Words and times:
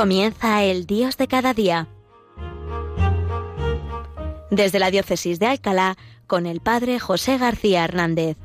Comienza 0.00 0.64
el 0.64 0.86
Dios 0.86 1.18
de 1.18 1.28
cada 1.28 1.52
día. 1.52 1.86
Desde 4.50 4.78
la 4.78 4.90
Diócesis 4.90 5.38
de 5.38 5.44
Alcalá, 5.44 5.96
con 6.26 6.46
el 6.46 6.62
Padre 6.62 6.98
José 6.98 7.36
García 7.36 7.84
Hernández. 7.84 8.38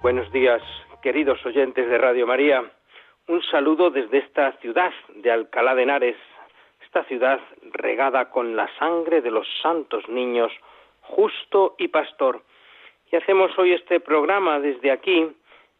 Buenos 0.00 0.32
días, 0.32 0.62
queridos 1.02 1.44
oyentes 1.44 1.86
de 1.86 1.98
Radio 1.98 2.26
María. 2.26 2.62
Un 3.28 3.42
saludo 3.50 3.90
desde 3.90 4.20
esta 4.20 4.52
ciudad 4.62 4.92
de 5.16 5.30
Alcalá 5.30 5.74
de 5.74 5.82
Henares, 5.82 6.16
esta 6.94 7.08
ciudad 7.08 7.40
regada 7.72 8.30
con 8.30 8.54
la 8.54 8.68
sangre 8.78 9.20
de 9.20 9.32
los 9.32 9.48
santos 9.60 10.08
niños, 10.08 10.52
justo 11.00 11.74
y 11.76 11.88
pastor. 11.88 12.42
Y 13.10 13.16
hacemos 13.16 13.50
hoy 13.58 13.72
este 13.72 13.98
programa 13.98 14.60
desde 14.60 14.92
aquí, 14.92 15.26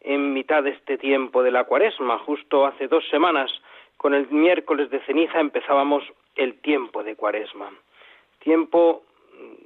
en 0.01 0.33
mitad 0.33 0.63
de 0.63 0.71
este 0.71 0.97
tiempo 0.97 1.41
de 1.41 1.51
la 1.51 1.63
cuaresma, 1.63 2.19
justo 2.19 2.65
hace 2.65 2.89
dos 2.89 3.07
semanas, 3.07 3.49
con 3.95 4.13
el 4.13 4.27
miércoles 4.27 4.89
de 4.89 4.99
ceniza 5.05 5.39
empezábamos 5.39 6.03
el 6.35 6.59
tiempo 6.59 7.01
de 7.01 7.15
cuaresma. 7.15 7.71
Tiempo 8.39 9.03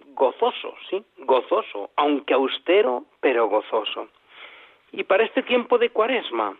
gozoso, 0.09 0.75
sí, 0.87 1.03
gozoso, 1.17 1.89
aunque 1.95 2.35
austero, 2.35 3.05
pero 3.21 3.47
gozoso. 3.47 4.09
Y 4.91 5.03
para 5.03 5.23
este 5.23 5.41
tiempo 5.41 5.79
de 5.79 5.89
cuaresma, 5.89 6.55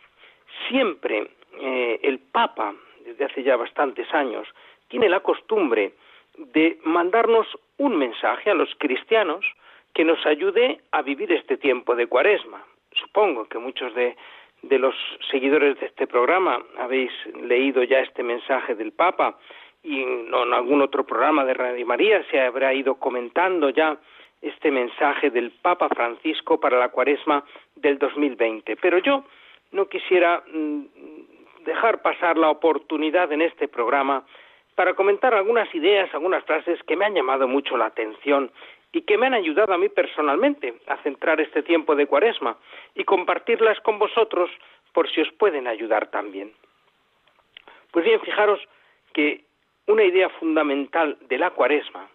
siempre 0.67 1.29
eh, 1.61 1.99
el 2.01 2.17
Papa, 2.17 2.73
desde 3.05 3.25
hace 3.25 3.43
ya 3.43 3.55
bastantes 3.55 4.11
años, 4.15 4.47
tiene 4.89 5.09
la 5.09 5.21
costumbre 5.21 5.93
de 6.37 6.79
mandarnos 6.83 7.47
un 7.77 7.97
mensaje 7.97 8.49
a 8.49 8.53
los 8.53 8.69
cristianos 8.77 9.45
que 9.93 10.03
nos 10.03 10.23
ayude 10.25 10.81
a 10.91 11.01
vivir 11.01 11.31
este 11.31 11.57
tiempo 11.57 11.95
de 11.95 12.07
cuaresma. 12.07 12.63
Supongo 12.93 13.45
que 13.45 13.57
muchos 13.57 13.93
de, 13.95 14.15
de 14.61 14.79
los 14.79 14.95
seguidores 15.31 15.79
de 15.79 15.87
este 15.87 16.07
programa 16.07 16.61
habéis 16.77 17.11
leído 17.41 17.83
ya 17.83 17.99
este 17.99 18.23
mensaje 18.23 18.75
del 18.75 18.91
Papa 18.91 19.37
y 19.83 20.03
en 20.03 20.33
algún 20.33 20.81
otro 20.81 21.05
programa 21.05 21.45
de 21.45 21.53
Radio 21.53 21.85
María 21.85 22.23
se 22.29 22.39
habrá 22.39 22.73
ido 22.73 22.95
comentando 22.95 23.69
ya 23.69 23.97
este 24.41 24.71
mensaje 24.71 25.29
del 25.29 25.51
Papa 25.51 25.89
Francisco 25.89 26.59
para 26.59 26.77
la 26.77 26.89
cuaresma 26.89 27.43
del 27.75 27.97
2020. 27.97 28.75
Pero 28.77 28.99
yo 28.99 29.23
no 29.71 29.87
quisiera 29.87 30.43
mm, 30.51 30.81
dejar 31.65 32.01
pasar 32.01 32.37
la 32.37 32.49
oportunidad 32.49 33.31
en 33.31 33.41
este 33.41 33.67
programa 33.67 34.23
para 34.80 34.94
comentar 34.94 35.33
algunas 35.33 35.75
ideas, 35.75 36.09
algunas 36.13 36.41
frases 36.45 36.81
que 36.83 36.95
me 36.95 37.03
han 37.03 37.13
llamado 37.13 37.49
mucho 37.49 37.75
la 37.75 37.88
atención 37.88 38.49
y 38.94 39.02
que 39.02 39.17
me 39.17 39.25
han 39.25 39.33
ayudado 39.33 39.73
a 39.73 39.77
mí 39.77 39.89
personalmente 39.89 40.73
a 40.88 40.95
centrar 41.03 41.41
este 41.41 41.63
tiempo 41.63 41.97
de 41.97 42.08
cuaresma 42.08 42.55
y 42.95 43.03
compartirlas 43.03 43.77
con 43.81 43.99
vosotros 43.99 44.49
por 44.94 45.11
si 45.11 45.19
os 45.19 45.30
pueden 45.33 45.67
ayudar 45.67 46.08
también. 46.11 46.53
Pues 47.91 48.05
bien, 48.05 48.21
fijaros 48.21 48.61
que 49.11 49.44
una 49.88 50.05
idea 50.05 50.30
fundamental 50.30 51.17
de 51.27 51.38
la 51.38 51.49
cuaresma 51.49 52.08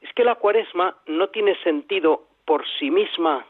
es 0.00 0.12
que 0.12 0.22
la 0.22 0.36
cuaresma 0.36 0.96
no 1.06 1.30
tiene 1.30 1.56
sentido 1.64 2.28
por 2.44 2.64
sí 2.78 2.92
misma, 2.92 3.44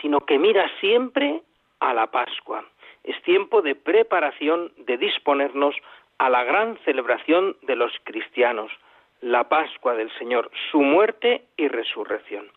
sino 0.00 0.20
que 0.20 0.38
mira 0.38 0.66
siempre 0.80 1.42
a 1.80 1.92
la 1.92 2.06
Pascua. 2.06 2.64
Es 3.04 3.22
tiempo 3.22 3.60
de 3.60 3.74
preparación, 3.74 4.72
de 4.78 4.96
disponernos 4.96 5.76
a 6.18 6.30
la 6.30 6.44
gran 6.44 6.78
celebración 6.84 7.56
de 7.62 7.76
los 7.76 7.92
cristianos, 8.04 8.70
la 9.20 9.48
Pascua 9.48 9.94
del 9.94 10.10
Señor, 10.18 10.50
su 10.70 10.80
muerte 10.80 11.44
y 11.56 11.68
resurrección. 11.68 12.50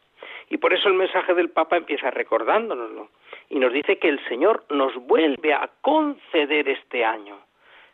Y 0.49 0.57
por 0.57 0.73
eso 0.73 0.87
el 0.87 0.95
mensaje 0.95 1.33
del 1.33 1.49
Papa 1.49 1.77
empieza 1.77 2.11
recordándonoslo 2.11 3.09
y 3.49 3.59
nos 3.59 3.71
dice 3.71 3.99
que 3.99 4.09
el 4.09 4.23
Señor 4.27 4.63
nos 4.69 4.95
vuelve 4.95 5.53
a 5.53 5.69
conceder 5.81 6.67
este 6.69 7.05
año. 7.05 7.37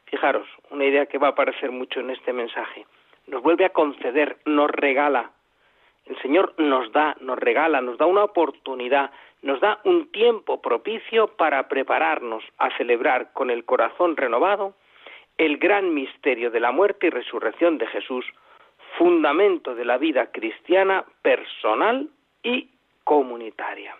Fijaros, 0.05 0.47
una 0.69 0.85
idea 0.85 1.05
que 1.05 1.17
va 1.17 1.27
a 1.27 1.31
aparecer 1.31 1.71
mucho 1.71 1.99
en 1.99 2.11
este 2.11 2.33
mensaje 2.33 2.85
nos 3.27 3.41
vuelve 3.41 3.65
a 3.65 3.69
conceder, 3.69 4.37
nos 4.45 4.69
regala. 4.69 5.31
El 6.05 6.17
Señor 6.21 6.53
nos 6.57 6.91
da, 6.91 7.15
nos 7.19 7.39
regala, 7.39 7.81
nos 7.81 7.97
da 7.97 8.05
una 8.05 8.23
oportunidad, 8.23 9.11
nos 9.41 9.59
da 9.59 9.79
un 9.83 10.11
tiempo 10.11 10.61
propicio 10.61 11.27
para 11.35 11.67
prepararnos 11.67 12.43
a 12.57 12.75
celebrar 12.77 13.33
con 13.33 13.49
el 13.49 13.65
corazón 13.65 14.15
renovado 14.15 14.75
el 15.38 15.57
gran 15.57 15.94
misterio 15.94 16.51
de 16.51 16.59
la 16.59 16.72
muerte 16.72 17.07
y 17.07 17.09
resurrección 17.09 17.78
de 17.78 17.88
Jesús, 17.88 18.25
fundamento 18.97 19.75
de 19.75 19.85
la 19.85 19.97
vida 19.97 20.31
cristiana 20.31 21.03
personal 21.22 22.07
y 22.44 22.69
comunitaria. 23.03 23.96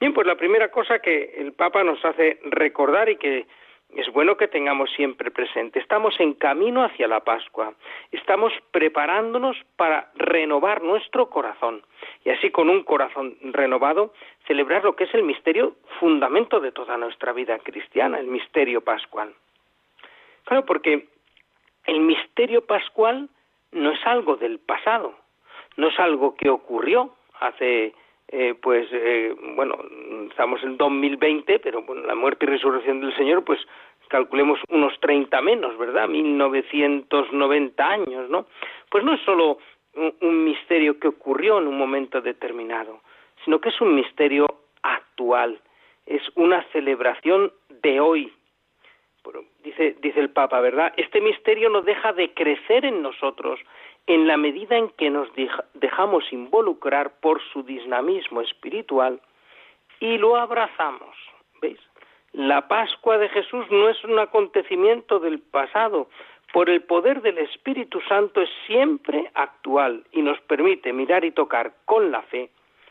Bien, 0.00 0.12
pues 0.12 0.26
la 0.26 0.36
primera 0.36 0.68
cosa 0.70 0.98
que 0.98 1.34
el 1.36 1.52
Papa 1.52 1.84
nos 1.84 2.04
hace 2.04 2.40
recordar 2.44 3.08
y 3.08 3.16
que 3.16 3.46
es 3.94 4.10
bueno 4.12 4.36
que 4.36 4.48
tengamos 4.48 4.90
siempre 4.92 5.30
presente. 5.30 5.78
Estamos 5.78 6.18
en 6.18 6.34
camino 6.34 6.82
hacia 6.82 7.06
la 7.06 7.20
Pascua. 7.20 7.74
Estamos 8.10 8.52
preparándonos 8.70 9.56
para 9.76 10.10
renovar 10.14 10.82
nuestro 10.82 11.28
corazón 11.28 11.82
y 12.24 12.30
así 12.30 12.50
con 12.50 12.70
un 12.70 12.84
corazón 12.84 13.36
renovado 13.42 14.12
celebrar 14.46 14.82
lo 14.82 14.96
que 14.96 15.04
es 15.04 15.14
el 15.14 15.22
misterio 15.22 15.76
fundamento 16.00 16.58
de 16.58 16.72
toda 16.72 16.96
nuestra 16.96 17.32
vida 17.32 17.58
cristiana, 17.58 18.18
el 18.18 18.26
misterio 18.26 18.80
pascual. 18.80 19.34
Claro, 20.44 20.64
porque 20.64 21.08
el 21.86 22.00
misterio 22.00 22.66
pascual 22.66 23.28
no 23.72 23.90
es 23.90 24.06
algo 24.06 24.36
del 24.36 24.58
pasado, 24.58 25.14
no 25.76 25.88
es 25.88 25.98
algo 25.98 26.34
que 26.34 26.50
ocurrió 26.50 27.14
hace 27.40 27.94
eh, 28.28 28.54
pues 28.54 28.88
eh, 28.92 29.34
bueno, 29.56 29.76
estamos 30.30 30.62
en 30.62 30.78
2020, 30.78 31.58
pero 31.58 31.82
bueno, 31.82 32.06
la 32.06 32.14
muerte 32.14 32.46
y 32.46 32.48
resurrección 32.48 33.00
del 33.00 33.14
Señor, 33.14 33.44
pues 33.44 33.60
calculemos 34.08 34.58
unos 34.70 34.98
30 35.00 35.38
menos, 35.42 35.76
¿verdad? 35.76 36.08
1990 36.08 37.86
años, 37.86 38.30
¿no? 38.30 38.46
Pues 38.90 39.04
no 39.04 39.12
es 39.12 39.20
solo 39.22 39.58
un, 39.94 40.14
un 40.22 40.44
misterio 40.44 40.98
que 40.98 41.08
ocurrió 41.08 41.58
en 41.58 41.66
un 41.66 41.76
momento 41.76 42.22
determinado, 42.22 43.00
sino 43.44 43.60
que 43.60 43.68
es 43.68 43.80
un 43.82 43.94
misterio 43.94 44.46
actual, 44.82 45.60
es 46.06 46.22
una 46.34 46.62
celebración 46.72 47.52
de 47.82 48.00
hoy. 48.00 48.32
Dice, 49.62 49.96
dice 50.00 50.20
el 50.20 50.30
Papa, 50.30 50.60
¿verdad? 50.60 50.92
Este 50.96 51.20
misterio 51.20 51.68
no 51.70 51.82
deja 51.82 52.12
de 52.12 52.32
crecer 52.34 52.84
en 52.84 53.02
nosotros, 53.02 53.60
en 54.06 54.26
la 54.26 54.36
medida 54.36 54.76
en 54.76 54.90
que 54.90 55.10
nos 55.10 55.28
dejamos 55.74 56.32
involucrar 56.32 57.12
por 57.20 57.40
su 57.52 57.62
dinamismo 57.62 58.40
espiritual 58.40 59.20
y 60.00 60.18
lo 60.18 60.36
abrazamos. 60.36 61.16
¿Veis? 61.60 61.78
La 62.32 62.66
Pascua 62.66 63.18
de 63.18 63.28
Jesús 63.28 63.66
no 63.70 63.88
es 63.88 64.02
un 64.04 64.18
acontecimiento 64.18 65.20
del 65.20 65.38
pasado. 65.38 66.08
Por 66.52 66.68
el 66.68 66.82
poder 66.82 67.22
del 67.22 67.38
Espíritu 67.38 68.00
Santo 68.08 68.40
es 68.40 68.50
siempre 68.66 69.30
actual 69.34 70.04
y 70.12 70.22
nos 70.22 70.40
permite 70.40 70.92
mirar 70.92 71.24
y 71.24 71.30
tocar 71.30 71.72
con 71.84 72.10
la 72.10 72.22
fe 72.22 72.50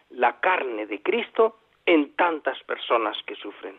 la 0.09 0.39
carne 0.39 0.85
de 0.85 1.01
Cristo 1.01 1.57
en 1.85 2.15
tantas 2.15 2.61
personas 2.63 3.17
que 3.25 3.35
sufren. 3.35 3.77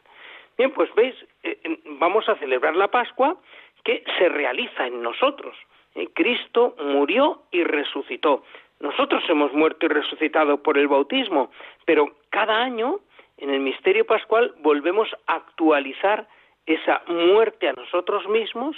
Bien, 0.57 0.71
pues 0.73 0.95
veis, 0.95 1.15
eh, 1.43 1.59
vamos 1.99 2.29
a 2.29 2.37
celebrar 2.37 2.77
la 2.77 2.89
Pascua 2.89 3.37
que 3.85 4.05
se 4.19 4.29
realiza 4.29 4.87
en 4.87 5.03
nosotros. 5.03 5.57
Eh, 5.95 6.09
Cristo 6.15 6.75
murió 6.79 7.43
y 7.51 7.65
resucitó. 7.65 8.45
Nosotros 8.81 9.23
hemos 9.29 9.53
muerto 9.53 9.87
y 9.87 9.89
resucitado 9.89 10.63
por 10.63 10.79
el 10.79 10.89
bautismo, 10.89 11.51
pero 11.85 12.17
cada 12.31 12.63
año 12.63 13.01
en 13.39 13.51
el 13.51 13.61
misterio 13.61 14.05
pascual 14.07 14.55
volvemos 14.59 15.09
a 15.27 15.37
actualizar 15.37 16.27
esa 16.67 17.03
muerte 17.07 17.69
a 17.69 17.73
nosotros 17.73 18.27
mismos 18.29 18.77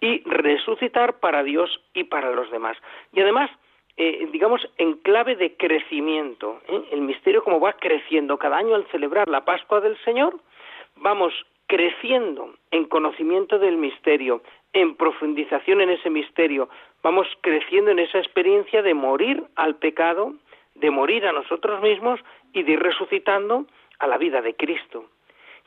y 0.00 0.22
resucitar 0.24 1.20
para 1.20 1.42
Dios 1.42 1.80
y 1.94 2.04
para 2.04 2.32
los 2.32 2.50
demás. 2.50 2.76
Y 3.12 3.20
además, 3.20 3.50
eh, 3.96 4.28
digamos, 4.30 4.66
en 4.78 4.94
clave 4.98 5.36
de 5.36 5.56
crecimiento, 5.56 6.60
¿eh? 6.68 6.82
el 6.92 7.00
misterio 7.00 7.42
como 7.42 7.60
va 7.60 7.74
creciendo 7.74 8.38
cada 8.38 8.58
año 8.58 8.74
al 8.74 8.86
celebrar 8.88 9.28
la 9.28 9.44
Pascua 9.44 9.80
del 9.80 9.96
Señor, 10.04 10.38
vamos 10.96 11.32
creciendo 11.66 12.54
en 12.70 12.84
conocimiento 12.84 13.58
del 13.58 13.76
misterio, 13.76 14.42
en 14.72 14.94
profundización 14.96 15.80
en 15.80 15.90
ese 15.90 16.10
misterio, 16.10 16.68
vamos 17.02 17.26
creciendo 17.40 17.90
en 17.90 17.98
esa 17.98 18.18
experiencia 18.18 18.82
de 18.82 18.94
morir 18.94 19.42
al 19.56 19.76
pecado, 19.76 20.34
de 20.74 20.90
morir 20.90 21.26
a 21.26 21.32
nosotros 21.32 21.80
mismos 21.82 22.20
y 22.52 22.62
de 22.62 22.72
ir 22.72 22.80
resucitando 22.80 23.66
a 23.98 24.06
la 24.06 24.18
vida 24.18 24.42
de 24.42 24.54
Cristo. 24.54 25.06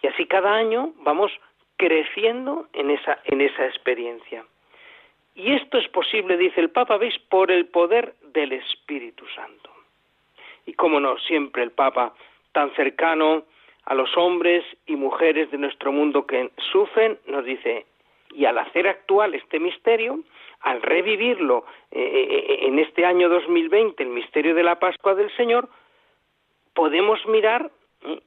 Y 0.01 0.07
así 0.07 0.25
cada 0.25 0.53
año 0.53 0.93
vamos 0.97 1.31
creciendo 1.77 2.67
en 2.73 2.91
esa, 2.91 3.19
en 3.25 3.41
esa 3.41 3.65
experiencia. 3.65 4.45
Y 5.35 5.53
esto 5.53 5.77
es 5.77 5.87
posible, 5.87 6.37
dice 6.37 6.59
el 6.59 6.69
Papa, 6.69 6.97
veis, 6.97 7.17
por 7.29 7.51
el 7.51 7.67
poder 7.67 8.15
del 8.33 8.51
Espíritu 8.51 9.25
Santo. 9.33 9.69
Y 10.65 10.73
cómo 10.73 10.99
no, 10.99 11.17
siempre 11.19 11.63
el 11.63 11.71
Papa, 11.71 12.13
tan 12.51 12.73
cercano 12.75 13.43
a 13.89 13.95
los 13.95 14.15
hombres 14.17 14.63
y 14.85 14.95
mujeres 14.95 15.49
de 15.49 15.57
nuestro 15.57 15.91
mundo 15.91 16.27
que 16.27 16.51
sufren, 16.71 17.17
nos 17.25 17.43
dice, 17.43 17.87
Y 18.31 18.45
al 18.45 18.59
hacer 18.59 18.87
actual 18.87 19.33
este 19.33 19.59
misterio, 19.59 20.19
al 20.61 20.83
revivirlo 20.83 21.65
eh, 21.89 21.99
eh, 21.99 22.59
en 22.67 22.77
este 22.77 23.03
año 23.03 23.27
2020, 23.29 24.03
el 24.03 24.09
misterio 24.09 24.53
de 24.53 24.61
la 24.61 24.77
Pascua 24.77 25.15
del 25.15 25.35
Señor, 25.35 25.67
podemos 26.75 27.25
mirar 27.25 27.71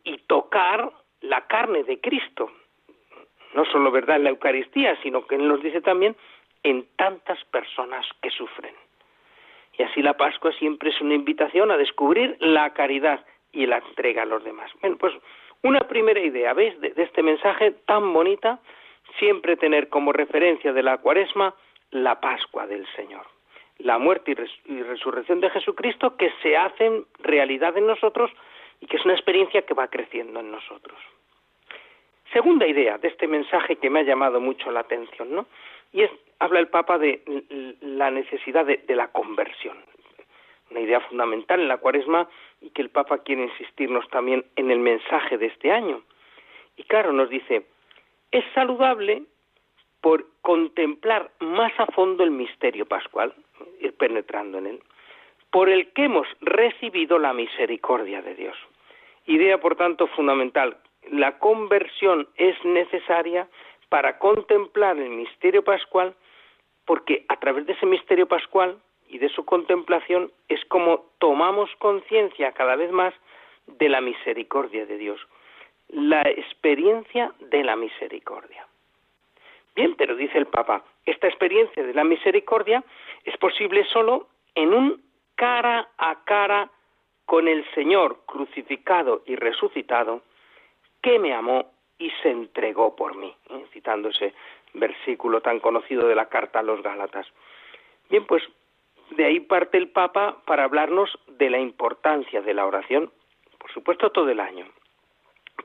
y 0.03 0.19
tocar 0.27 0.91
la 1.21 1.47
carne 1.47 1.85
de 1.85 2.01
Cristo. 2.01 2.51
No 3.55 3.65
solo 3.67 3.93
verdad 3.93 4.17
en 4.17 4.25
la 4.25 4.31
Eucaristía, 4.31 5.01
sino 5.05 5.25
que 5.29 5.37
Él 5.37 5.47
nos 5.47 5.63
dice 5.63 5.81
también 5.81 6.17
en 6.65 6.89
tantas 6.97 7.39
personas 7.45 8.05
que 8.21 8.31
sufren. 8.31 8.75
Y 9.79 9.85
así 9.85 10.03
la 10.03 10.17
Pascua 10.17 10.53
siempre 10.55 10.91
es 10.91 11.01
una 11.01 11.15
invitación 11.15 11.71
a 11.71 11.77
descubrir 11.77 12.37
la 12.41 12.73
caridad 12.75 13.25
y 13.53 13.67
la 13.67 13.79
entrega 13.79 14.23
a 14.23 14.27
los 14.27 14.43
demás. 14.43 14.71
Bueno, 14.81 14.97
pues 14.99 15.15
una 15.63 15.81
primera 15.81 16.21
idea, 16.21 16.53
¿veis? 16.55 16.79
De, 16.81 16.93
este 16.97 17.23
mensaje 17.23 17.73
tan 17.87 18.13
bonita, 18.13 18.61
siempre 19.19 19.57
tener 19.57 19.89
como 19.89 20.13
referencia 20.13 20.73
de 20.73 20.83
la 20.83 20.99
cuaresma 20.99 21.55
la 21.91 22.21
Pascua 22.21 22.67
del 22.67 22.87
Señor. 22.97 23.27
La 23.79 23.99
muerte 23.99 24.35
y, 24.67 24.83
resurrección 24.83 25.41
de 25.41 25.51
Jesucristo 25.51 26.17
que 26.17 26.33
se 26.43 26.57
hacen 26.57 27.05
realidad 27.19 27.77
en 27.77 27.87
nosotros 27.87 28.31
y 28.81 28.87
que 28.87 28.97
es 28.97 29.05
una 29.05 29.15
experiencia 29.15 29.63
que 29.63 29.75
va 29.75 29.89
creciendo 29.89 30.41
en 30.41 30.51
nosotros. 30.51 30.99
Segunda 32.33 32.67
idea 32.67 32.99
de 32.99 33.09
este 33.09 33.27
mensaje 33.29 33.77
que 33.77 33.91
me 33.91 34.01
ha 34.01 34.05
llamado 34.05 34.41
mucho 34.41 34.71
la 34.71 34.81
atención, 34.81 35.35
¿no? 35.35 35.47
Y 35.93 36.03
es, 36.03 36.11
habla 36.39 36.61
el 36.61 36.69
Papa 36.69 36.99
de 36.99 37.23
la 37.81 38.11
necesidad 38.11 38.65
de, 38.65 38.79
de 38.79 38.97
la 38.97 39.09
conversión. 39.09 39.77
Una 40.73 40.81
idea 40.81 41.01
fundamental 41.01 41.61
en 41.61 41.69
la 41.69 41.77
cuaresma 41.77 42.27
y 42.63 42.71
que 42.71 42.81
el 42.81 42.89
Papa 42.89 43.19
quiere 43.19 43.43
insistirnos 43.43 44.09
también 44.09 44.47
en 44.57 44.71
el 44.71 44.79
mensaje 44.79 45.37
de 45.37 45.47
este 45.47 45.71
año. 45.71 46.01
Y 46.77 46.85
claro, 46.85 47.13
nos 47.13 47.29
dice, 47.29 47.67
es 48.31 48.43
saludable 48.55 49.25
por 50.01 50.25
contemplar 50.41 51.31
más 51.41 51.73
a 51.79 51.85
fondo 51.89 52.25
el 52.25 52.31
misterio 52.31 52.87
pascual, 52.87 53.35
ir 53.81 53.95
penetrando 53.99 54.57
en 54.57 54.67
él, 54.67 54.81
por 55.51 55.69
el 55.69 55.93
que 55.93 56.05
hemos 56.05 56.27
recibido 56.41 57.19
la 57.19 57.35
misericordia 57.35 58.23
de 58.23 58.35
Dios. 58.35 58.57
Idea, 59.27 59.61
por 59.61 59.77
tanto, 59.77 60.07
fundamental. 60.07 60.79
La 61.11 61.39
conversión 61.39 62.27
es 62.37 62.57
necesaria 62.65 63.47
para 63.91 64.19
contemplar 64.19 64.97
el 64.97 65.11
misterio 65.11 65.63
pascual, 65.63 66.15
porque 66.87 67.27
a 67.29 67.39
través 67.39 67.67
de 67.67 67.75
ese 67.75 67.85
misterio 67.85 68.27
pascual 68.27 68.79
y 69.13 69.19
de 69.19 69.29
su 69.29 69.45
contemplación 69.45 70.33
es 70.49 70.65
como 70.65 71.05
tomamos 71.19 71.71
conciencia 71.79 72.53
cada 72.53 72.77
vez 72.77 72.91
más 72.91 73.13
de 73.67 73.91
la 73.91 74.01
misericordia 74.01 74.87
de 74.87 74.97
Dios, 74.97 75.21
la 75.89 76.23
experiencia 76.23 77.33
de 77.39 77.63
la 77.63 77.77
misericordia. 77.77 78.67
Bien, 79.77 79.95
pero 79.97 80.17
dice 80.17 80.39
el 80.39 80.47
Papa, 80.47 80.83
esta 81.05 81.29
experiencia 81.29 81.83
de 81.83 81.93
la 81.93 82.05
misericordia 82.05 82.83
es 83.25 83.37
posible 83.37 83.85
solo 83.85 84.29
en 84.55 84.73
un 84.73 85.03
cara 85.35 85.91
a 85.99 86.25
cara 86.25 86.71
con 87.27 87.49
el 87.49 87.65
Señor 87.75 88.21
crucificado 88.27 89.23
y 89.27 89.37
resucitado, 89.37 90.23
que 91.03 91.19
me 91.19 91.35
amó 91.35 91.71
y 91.99 92.11
se 92.23 92.31
entregó 92.31 92.97
por 92.97 93.15
mí, 93.15 93.35
¿eh? 93.51 93.65
citando 93.73 94.09
ese 94.09 94.33
versículo 94.73 95.43
tan 95.43 95.61
conocido 95.61 96.09
de 96.09 96.15
la 96.15 96.31
carta 96.31 96.61
a 96.61 96.63
los 96.63 96.83
Gálatas. 96.83 97.27
Bien, 98.09 98.25
pues 98.27 98.43
de 99.13 99.25
ahí 99.25 99.41
parte 99.41 99.79
el 99.79 99.89
Papa 99.89 100.39
para 100.47 100.65
hablarnos 100.65 101.11
de 101.27 101.51
la 101.51 101.59
importancia 101.59 102.43
de 102.43 102.55
la 102.55 102.67
oración, 102.67 103.11
por 103.59 103.73
supuesto 103.73 104.11
todo 104.11 104.29
el 104.31 104.41
año, 104.41 104.67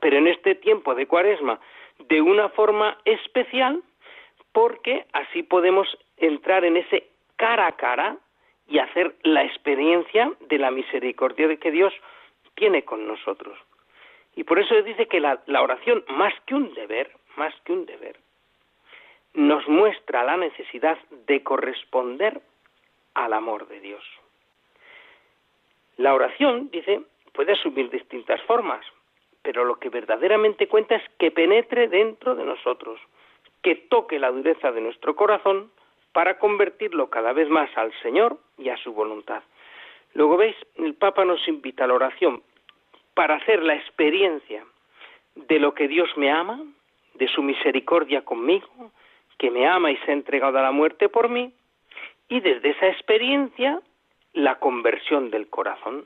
pero 0.00 0.16
en 0.16 0.28
este 0.28 0.54
tiempo 0.54 0.94
de 0.94 1.06
cuaresma 1.06 1.60
de 2.08 2.20
una 2.20 2.48
forma 2.50 2.98
especial 3.04 3.82
porque 4.52 5.06
así 5.12 5.42
podemos 5.42 5.86
entrar 6.16 6.64
en 6.64 6.76
ese 6.76 7.08
cara 7.36 7.66
a 7.66 7.72
cara 7.72 8.16
y 8.68 8.78
hacer 8.78 9.14
la 9.22 9.44
experiencia 9.44 10.32
de 10.40 10.58
la 10.58 10.70
misericordia 10.70 11.56
que 11.56 11.70
Dios 11.70 11.92
tiene 12.54 12.84
con 12.84 13.06
nosotros. 13.06 13.58
Y 14.36 14.44
por 14.44 14.58
eso 14.58 14.80
dice 14.82 15.06
que 15.06 15.20
la, 15.20 15.40
la 15.46 15.62
oración, 15.62 16.04
más 16.08 16.34
que 16.46 16.54
un 16.54 16.72
deber, 16.74 17.10
más 17.36 17.54
que 17.64 17.72
un 17.72 17.86
deber, 17.86 18.16
nos 19.34 19.66
muestra 19.68 20.24
la 20.24 20.36
necesidad 20.36 20.98
de 21.26 21.42
corresponder 21.42 22.40
al 23.24 23.32
amor 23.32 23.66
de 23.68 23.80
Dios. 23.80 24.04
La 25.96 26.14
oración, 26.14 26.70
dice, 26.70 27.02
puede 27.32 27.52
asumir 27.52 27.90
distintas 27.90 28.40
formas, 28.42 28.84
pero 29.42 29.64
lo 29.64 29.78
que 29.78 29.88
verdaderamente 29.88 30.68
cuenta 30.68 30.94
es 30.96 31.02
que 31.18 31.30
penetre 31.30 31.88
dentro 31.88 32.36
de 32.36 32.44
nosotros, 32.44 33.00
que 33.62 33.74
toque 33.74 34.20
la 34.20 34.30
dureza 34.30 34.70
de 34.70 34.80
nuestro 34.80 35.16
corazón 35.16 35.70
para 36.12 36.38
convertirlo 36.38 37.10
cada 37.10 37.32
vez 37.32 37.48
más 37.48 37.70
al 37.76 37.92
Señor 38.02 38.38
y 38.56 38.68
a 38.68 38.76
su 38.76 38.92
voluntad. 38.92 39.42
Luego 40.14 40.36
veis, 40.36 40.56
el 40.76 40.94
Papa 40.94 41.24
nos 41.24 41.46
invita 41.48 41.84
a 41.84 41.86
la 41.88 41.94
oración 41.94 42.42
para 43.14 43.34
hacer 43.34 43.62
la 43.62 43.74
experiencia 43.74 44.64
de 45.34 45.58
lo 45.58 45.74
que 45.74 45.88
Dios 45.88 46.08
me 46.16 46.30
ama, 46.30 46.62
de 47.14 47.26
su 47.28 47.42
misericordia 47.42 48.24
conmigo, 48.24 48.92
que 49.38 49.50
me 49.50 49.66
ama 49.66 49.90
y 49.90 49.96
se 49.98 50.12
ha 50.12 50.14
entregado 50.14 50.58
a 50.58 50.62
la 50.62 50.70
muerte 50.70 51.08
por 51.08 51.28
mí, 51.28 51.52
y 52.28 52.40
desde 52.40 52.70
esa 52.70 52.88
experiencia 52.88 53.80
la 54.32 54.56
conversión 54.56 55.30
del 55.30 55.48
corazón, 55.48 56.04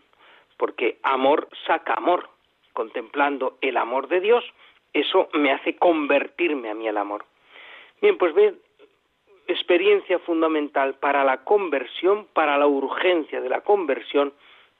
porque 0.56 0.98
amor 1.02 1.48
saca 1.66 1.94
amor, 1.94 2.28
contemplando 2.72 3.58
el 3.60 3.76
amor 3.76 4.08
de 4.08 4.20
Dios, 4.20 4.44
eso 4.92 5.28
me 5.34 5.52
hace 5.52 5.76
convertirme 5.76 6.70
a 6.70 6.74
mí 6.74 6.88
al 6.88 6.98
amor. 6.98 7.24
Bien, 8.00 8.16
pues 8.18 8.34
ve, 8.34 8.54
experiencia 9.48 10.18
fundamental 10.20 10.94
para 10.94 11.24
la 11.24 11.44
conversión, 11.44 12.26
para 12.32 12.56
la 12.56 12.66
urgencia 12.66 13.40
de 13.40 13.48
la 13.48 13.62
conversión, 13.62 14.32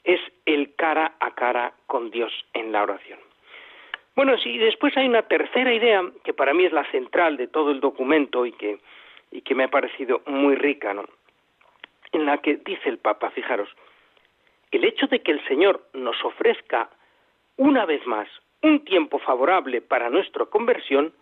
es 0.04 0.20
el 0.46 0.74
cara 0.74 1.14
a 1.20 1.32
cara 1.34 1.72
con 1.86 2.10
Dios 2.10 2.32
en 2.54 2.72
la 2.72 2.82
oración. 2.82 3.18
Bueno, 4.14 4.36
sí, 4.38 4.58
después 4.58 4.96
hay 4.96 5.06
una 5.06 5.22
tercera 5.22 5.72
idea 5.72 6.02
que 6.22 6.34
para 6.34 6.52
mí 6.52 6.64
es 6.64 6.72
la 6.72 6.88
central 6.90 7.36
de 7.36 7.48
todo 7.48 7.70
el 7.70 7.80
documento 7.80 8.44
y 8.44 8.52
que, 8.52 8.78
y 9.30 9.40
que 9.42 9.54
me 9.54 9.64
ha 9.64 9.68
parecido 9.68 10.22
muy 10.26 10.54
rica, 10.54 10.92
¿no? 10.92 11.04
En 12.12 12.26
la 12.26 12.38
que 12.38 12.56
dice 12.56 12.88
el 12.88 12.98
Papa, 12.98 13.30
fijaros, 13.30 13.68
el 14.70 14.84
hecho 14.84 15.06
de 15.06 15.22
que 15.22 15.32
el 15.32 15.44
Señor 15.46 15.82
nos 15.92 16.22
ofrezca 16.24 16.90
una 17.56 17.84
vez 17.84 18.06
más 18.06 18.28
un 18.62 18.84
tiempo 18.84 19.18
favorable 19.18 19.80
para 19.80 20.08
nuestra 20.08 20.46
conversión, 20.46 21.12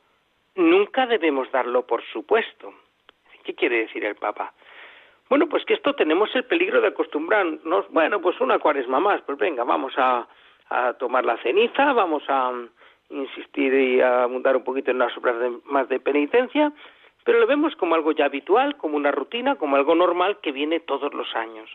nunca 0.54 1.06
debemos 1.06 1.50
darlo 1.50 1.86
por 1.86 2.04
supuesto. 2.12 2.74
¿Qué 3.44 3.54
quiere 3.54 3.78
decir 3.78 4.04
el 4.04 4.16
Papa? 4.16 4.52
Bueno, 5.30 5.48
pues 5.48 5.64
que 5.64 5.74
esto 5.74 5.94
tenemos 5.94 6.34
el 6.34 6.44
peligro 6.44 6.80
de 6.80 6.88
acostumbrarnos, 6.88 7.88
bueno, 7.90 8.20
pues 8.20 8.40
una 8.40 8.58
cuaresma 8.58 8.98
más, 8.98 9.22
pues 9.22 9.38
venga, 9.38 9.64
vamos 9.64 9.94
a, 9.96 10.26
tomar 10.98 11.24
la 11.24 11.36
ceniza, 11.38 11.92
vamos 11.92 12.22
a 12.28 12.52
insistir 13.08 13.74
y 13.74 14.00
a 14.00 14.22
abundar 14.22 14.56
un 14.56 14.62
poquito 14.62 14.92
en 14.92 14.98
unas 14.98 15.16
obras 15.16 15.34
más 15.64 15.88
de 15.88 15.98
penitencia, 15.98 16.72
pero 17.24 17.38
lo 17.38 17.46
vemos 17.46 17.76
como 17.76 17.94
algo 17.94 18.12
ya 18.12 18.26
habitual, 18.26 18.76
como 18.76 18.96
una 18.96 19.10
rutina, 19.10 19.56
como 19.56 19.76
algo 19.76 19.94
normal 19.94 20.38
que 20.40 20.52
viene 20.52 20.80
todos 20.80 21.12
los 21.14 21.34
años. 21.34 21.70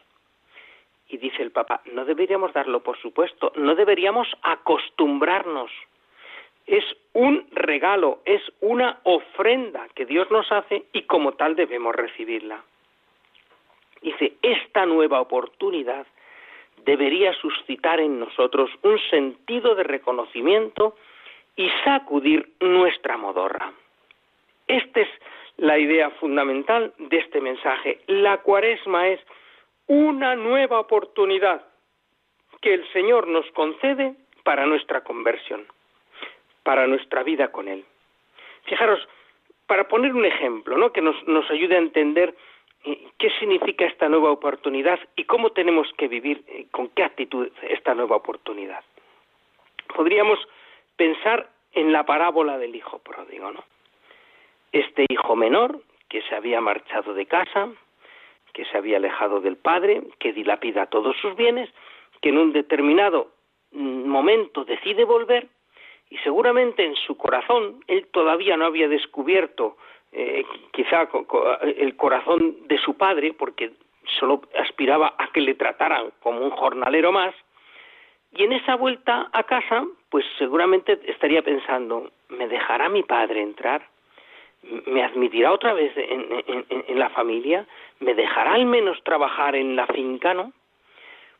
Y 1.07 1.17
dice 1.17 1.43
el 1.43 1.51
Papa, 1.51 1.81
no 1.91 2.05
deberíamos 2.05 2.53
darlo 2.53 2.81
por 2.81 2.97
supuesto, 2.99 3.51
no 3.55 3.75
deberíamos 3.75 4.27
acostumbrarnos. 4.41 5.71
Es 6.65 6.83
un 7.13 7.47
regalo, 7.51 8.21
es 8.25 8.41
una 8.61 8.99
ofrenda 9.03 9.87
que 9.93 10.05
Dios 10.05 10.31
nos 10.31 10.51
hace 10.51 10.85
y 10.93 11.03
como 11.03 11.33
tal 11.33 11.55
debemos 11.55 11.95
recibirla. 11.95 12.63
Dice, 14.01 14.33
esta 14.41 14.85
nueva 14.85 15.21
oportunidad 15.21 16.07
debería 16.85 17.33
suscitar 17.33 17.99
en 17.99 18.19
nosotros 18.19 18.69
un 18.83 18.99
sentido 19.09 19.75
de 19.75 19.83
reconocimiento 19.83 20.95
y 21.55 21.69
sacudir 21.83 22.53
nuestra 22.59 23.17
modorra. 23.17 23.71
Esta 24.67 25.01
es 25.01 25.09
la 25.57 25.77
idea 25.77 26.09
fundamental 26.11 26.93
de 26.97 27.17
este 27.17 27.41
mensaje. 27.41 27.99
La 28.07 28.37
cuaresma 28.37 29.07
es 29.07 29.19
una 29.87 30.35
nueva 30.35 30.79
oportunidad 30.79 31.65
que 32.61 32.73
el 32.73 32.91
Señor 32.91 33.27
nos 33.27 33.49
concede 33.51 34.15
para 34.43 34.65
nuestra 34.65 35.01
conversión, 35.01 35.65
para 36.63 36.87
nuestra 36.87 37.23
vida 37.23 37.51
con 37.51 37.67
Él. 37.67 37.85
Fijaros, 38.63 39.07
para 39.67 39.87
poner 39.87 40.13
un 40.13 40.25
ejemplo, 40.25 40.77
¿no? 40.77 40.91
que 40.91 41.01
nos, 41.01 41.15
ayude 41.49 41.75
a 41.75 41.79
entender 41.79 42.35
eh, 42.83 43.07
qué 43.17 43.29
significa 43.39 43.85
esta 43.85 44.09
nueva 44.09 44.31
oportunidad 44.31 44.99
y 45.15 45.25
cómo 45.25 45.51
tenemos 45.51 45.91
que 45.97 46.07
vivir, 46.07 46.43
eh, 46.47 46.67
con 46.71 46.89
qué 46.89 47.03
actitud 47.03 47.49
esta 47.69 47.93
nueva 47.93 48.15
oportunidad. 48.15 48.83
Podríamos 49.95 50.39
pensar 50.95 51.49
en 51.73 51.91
la 51.91 52.05
parábola 52.05 52.57
del 52.57 52.75
hijo 52.75 52.99
pródigo, 52.99 53.51
¿no? 53.51 53.63
Este 54.75 55.05
hijo 55.07 55.37
menor, 55.37 55.79
que 56.09 56.21
se 56.23 56.35
había 56.35 56.59
marchado 56.59 57.13
de 57.13 57.25
casa, 57.27 57.69
que 58.51 58.65
se 58.65 58.77
había 58.77 58.97
alejado 58.97 59.39
del 59.39 59.55
padre, 59.55 60.03
que 60.19 60.33
dilapida 60.33 60.87
todos 60.87 61.15
sus 61.21 61.33
bienes, 61.37 61.69
que 62.21 62.27
en 62.27 62.37
un 62.37 62.51
determinado 62.51 63.31
momento 63.71 64.65
decide 64.65 65.05
volver 65.05 65.47
y 66.09 66.17
seguramente 66.17 66.83
en 66.83 66.95
su 66.95 67.15
corazón 67.15 67.85
él 67.87 68.07
todavía 68.11 68.57
no 68.57 68.65
había 68.65 68.89
descubierto 68.89 69.77
eh, 70.11 70.43
quizá 70.73 71.07
el 71.61 71.95
corazón 71.95 72.67
de 72.67 72.77
su 72.77 72.97
padre, 72.97 73.31
porque 73.31 73.71
solo 74.19 74.41
aspiraba 74.59 75.15
a 75.17 75.27
que 75.31 75.39
le 75.39 75.55
trataran 75.55 76.11
como 76.19 76.41
un 76.41 76.51
jornalero 76.51 77.13
más, 77.13 77.33
y 78.33 78.43
en 78.43 78.51
esa 78.51 78.75
vuelta 78.75 79.29
a 79.31 79.43
casa, 79.43 79.85
pues 80.09 80.25
seguramente 80.37 80.99
estaría 81.05 81.41
pensando, 81.41 82.11
¿me 82.27 82.49
dejará 82.49 82.89
mi 82.89 83.03
padre 83.03 83.41
entrar? 83.41 83.94
¿Me 84.87 85.03
admitirá 85.03 85.51
otra 85.51 85.73
vez 85.73 85.93
en, 85.95 86.99
la 86.99 87.09
familia? 87.09 87.67
¿Me 87.99 88.13
dejará 88.13 88.53
al 88.53 88.65
menos 88.65 89.01
trabajar 89.03 89.55
en 89.55 89.75
la 89.75 89.85
finca, 89.87 90.33
no? 90.33 90.51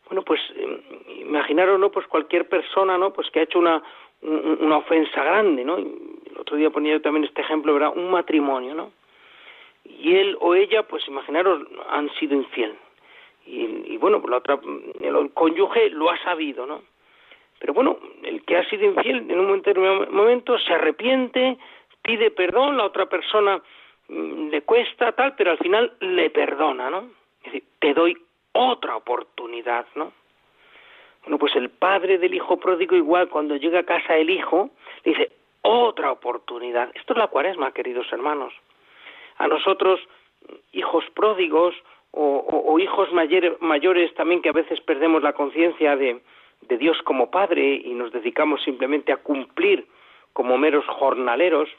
Bueno, 0.08 0.22
pues 0.24 0.40
eh, 0.56 0.82
imaginaros, 1.22 1.80
¿no? 1.80 1.90
Pues 1.90 2.06
cualquier 2.08 2.48
persona, 2.48 2.98
¿no? 2.98 3.12
Pues 3.14 3.30
que 3.32 3.40
ha 3.40 3.44
hecho 3.44 3.60
una, 3.60 3.82
una 4.22 4.78
ofensa 4.78 5.24
grande, 5.24 5.66
¿no? 5.66 5.78
El 5.78 6.38
otro 6.38 6.58
día 6.58 6.70
ponía 6.70 6.94
yo 6.94 7.02
también 7.02 7.24
este 7.24 7.42
ejemplo, 7.42 7.74
¿verdad? 7.74 7.94
Un 7.96 8.12
matrimonio, 8.12 8.76
¿no? 8.76 8.92
Y 9.84 10.16
él 10.16 10.38
o 10.40 10.54
ella, 10.54 10.84
pues 10.84 11.08
imaginaros, 11.08 11.64
han 11.90 12.10
sido 12.16 12.36
infiel 12.36 12.76
y, 13.46 13.98
bueno, 13.98 14.20
pues 14.22 14.32
la 14.32 14.38
otra, 14.38 14.60
el 15.00 15.32
cónyuge 15.34 15.90
lo 15.92 16.10
ha 16.10 16.18
sabido, 16.24 16.66
¿no? 16.66 16.82
Pero 17.60 17.74
bueno, 17.74 17.98
el 18.24 18.44
que 18.44 18.58
ha 18.58 18.70
sido 18.70 18.86
infiel 18.86 19.30
en 19.30 19.40
un 19.40 19.48
momento, 19.48 19.72
momento 20.12 20.58
se 20.60 20.74
arrepiente, 20.74 21.58
pide 22.06 22.30
perdón, 22.32 22.78
la 22.78 22.86
otra 22.86 23.08
persona 23.08 23.60
mm, 24.08 24.50
le 24.50 24.62
cuesta 24.62 25.12
tal, 25.14 25.36
pero 25.36 25.52
al 25.52 25.58
final 25.58 25.94
le 26.00 26.30
perdona, 26.30 26.90
¿no? 26.90 27.10
Es 27.44 27.52
decir, 27.52 27.64
te 27.80 27.94
doy 27.94 28.16
otra 28.54 28.96
oportunidad, 28.96 29.86
¿no? 29.96 30.14
Bueno, 31.24 31.40
pues 31.40 31.56
el 31.56 31.70
padre 31.70 32.20
del 32.20 32.36
hijo 32.36 32.58
pródigo 32.58 32.96
igual 32.96 33.30
cuando 33.30 33.56
llega 33.56 33.80
a 33.80 33.84
casa 33.84 34.16
el 34.16 34.30
hijo, 34.30 34.70
le 35.04 35.12
dice, 35.12 35.32
otra 35.64 36.12
oportunidad. 36.12 36.92
Esto 36.94 37.14
es 37.14 37.18
la 37.18 37.28
cuaresma, 37.28 37.72
queridos 37.72 38.06
hermanos. 38.12 38.54
A 39.38 39.48
nosotros, 39.48 40.00
hijos 40.72 41.04
pródigos, 41.16 41.74
o, 42.12 42.80
hijos 42.80 43.10
mayores 43.12 44.14
también 44.14 44.42
que 44.42 44.50
a 44.50 44.54
veces 44.54 44.80
perdemos 44.82 45.22
la 45.22 45.34
conciencia 45.34 45.98
de, 45.98 46.22
de 46.62 46.78
Dios 46.78 46.98
como 47.04 47.30
Padre 47.30 47.82
y 47.84 47.94
nos 47.94 48.12
dedicamos 48.12 48.64
simplemente 48.64 49.12
a 49.12 49.18
cumplir 49.18 49.86
como 50.32 50.58
meros 50.58 50.86
jornaleros, 50.88 51.70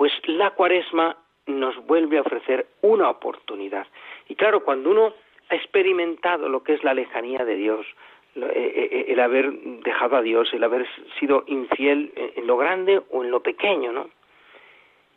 pues 0.00 0.12
la 0.28 0.52
cuaresma 0.52 1.14
nos 1.46 1.76
vuelve 1.84 2.16
a 2.16 2.22
ofrecer 2.22 2.66
una 2.80 3.10
oportunidad. 3.10 3.86
Y 4.30 4.34
claro, 4.34 4.64
cuando 4.64 4.90
uno 4.90 5.12
ha 5.50 5.54
experimentado 5.54 6.48
lo 6.48 6.62
que 6.62 6.72
es 6.72 6.82
la 6.82 6.94
lejanía 6.94 7.44
de 7.44 7.54
Dios, 7.54 7.86
eh, 8.34 8.40
eh, 8.40 8.88
eh, 8.92 9.04
el 9.08 9.20
haber 9.20 9.52
dejado 9.52 10.16
a 10.16 10.22
Dios, 10.22 10.54
el 10.54 10.64
haber 10.64 10.88
sido 11.18 11.44
infiel 11.48 12.14
en 12.16 12.46
lo 12.46 12.56
grande 12.56 13.02
o 13.10 13.22
en 13.22 13.30
lo 13.30 13.42
pequeño, 13.42 13.92
¿no? 13.92 14.08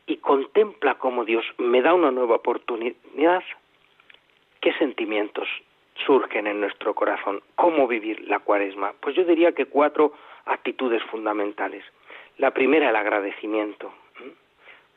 Y 0.06 0.18
contempla 0.18 0.96
cómo 0.96 1.24
Dios 1.24 1.46
me 1.60 1.82
da 1.82 1.94
una 1.94 2.12
nueva 2.12 2.36
oportunidad, 2.36 3.42
¿Qué 4.60 4.74
sentimientos 4.74 5.48
surgen 6.06 6.46
en 6.46 6.60
nuestro 6.60 6.94
corazón? 6.94 7.42
¿Cómo 7.56 7.88
vivir 7.88 8.20
la 8.28 8.40
cuaresma? 8.40 8.94
Pues 9.00 9.16
yo 9.16 9.24
diría 9.24 9.54
que 9.54 9.66
cuatro 9.66 10.12
actitudes 10.44 11.02
fundamentales. 11.04 11.86
La 12.38 12.52
primera, 12.52 12.90
el 12.90 12.98
agradecimiento. 12.98 13.94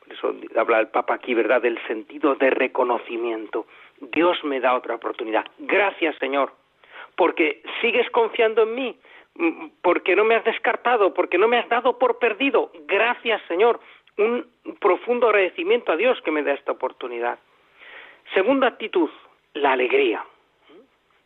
Eso 0.09 0.33
habla 0.55 0.79
el 0.79 0.87
Papa 0.87 1.15
aquí, 1.15 1.33
¿verdad?, 1.33 1.61
del 1.61 1.79
sentido 1.87 2.35
de 2.35 2.49
reconocimiento. 2.49 3.65
Dios 3.99 4.43
me 4.43 4.59
da 4.59 4.75
otra 4.75 4.95
oportunidad. 4.95 5.45
Gracias, 5.59 6.15
Señor, 6.17 6.53
porque 7.15 7.61
sigues 7.81 8.09
confiando 8.11 8.63
en 8.63 8.75
mí, 8.75 8.97
porque 9.81 10.15
no 10.15 10.23
me 10.23 10.35
has 10.35 10.45
descartado, 10.45 11.13
porque 11.13 11.37
no 11.37 11.47
me 11.47 11.57
has 11.57 11.69
dado 11.69 11.97
por 11.97 12.19
perdido. 12.19 12.71
Gracias, 12.85 13.41
Señor. 13.47 13.79
Un 14.17 14.47
profundo 14.79 15.27
agradecimiento 15.27 15.91
a 15.91 15.97
Dios 15.97 16.19
que 16.21 16.31
me 16.31 16.43
da 16.43 16.53
esta 16.53 16.71
oportunidad. 16.71 17.37
Segunda 18.33 18.67
actitud, 18.67 19.09
la 19.53 19.73
alegría. 19.73 20.23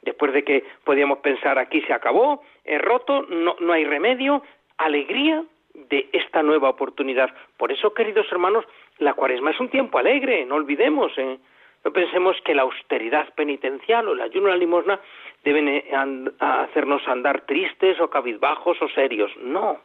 Después 0.01 0.33
de 0.33 0.43
que 0.43 0.65
podíamos 0.83 1.19
pensar 1.19 1.57
aquí 1.59 1.81
se 1.81 1.93
acabó, 1.93 2.43
es 2.65 2.81
roto, 2.81 3.21
no, 3.29 3.55
no 3.59 3.73
hay 3.73 3.85
remedio, 3.85 4.43
alegría 4.77 5.43
de 5.73 6.09
esta 6.13 6.43
nueva 6.43 6.69
oportunidad. 6.69 7.29
Por 7.57 7.71
eso, 7.71 7.93
queridos 7.93 8.27
hermanos, 8.31 8.65
la 8.99 9.13
cuaresma 9.13 9.51
es 9.51 9.59
un 9.59 9.69
tiempo 9.69 9.97
alegre, 9.97 10.45
no 10.45 10.55
olvidemos. 10.55 11.11
¿eh? 11.17 11.39
No 11.83 11.91
pensemos 11.91 12.35
que 12.43 12.53
la 12.53 12.63
austeridad 12.63 13.33
penitencial 13.33 14.07
o 14.07 14.13
el 14.13 14.21
ayuno 14.21 14.47
a 14.47 14.51
la 14.51 14.57
limosna 14.57 14.99
deben 15.43 15.67
eh, 15.67 15.85
hacernos 16.39 17.07
andar 17.07 17.41
tristes 17.41 17.99
o 17.99 18.09
cabizbajos 18.09 18.81
o 18.81 18.89
serios. 18.89 19.35
No, 19.37 19.79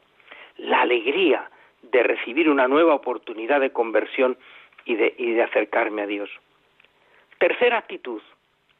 la 0.59 0.83
alegría 0.83 1.51
de 1.83 2.03
recibir 2.03 2.51
una 2.51 2.69
nueva 2.69 2.95
oportunidad 2.95 3.61
de 3.61 3.71
conversión 3.71 4.37
y 4.85 4.97
de, 4.97 5.15
y 5.17 5.33
de 5.33 5.43
acercarme 5.43 6.03
a 6.03 6.07
Dios. 6.07 6.31
Tercera 7.39 7.79
actitud, 7.79 8.23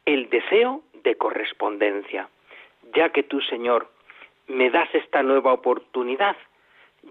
el 0.05 0.29
deseo 0.29 0.83
de 1.03 1.17
correspondencia. 1.17 2.29
Ya 2.95 3.11
que 3.11 3.23
tú, 3.23 3.41
Señor, 3.41 3.89
me 4.49 4.71
das 4.71 4.89
esta 4.95 5.23
nueva 5.23 5.53
oportunidad, 5.53 6.37